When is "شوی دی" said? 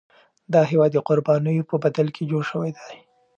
2.51-2.93